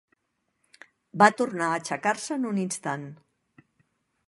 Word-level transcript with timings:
Va 1.23 1.27
tornar 1.41 1.67
a 1.67 1.77
aixecar-se 1.81 2.39
en 2.39 2.49
un 2.53 2.65
instant. 2.65 3.07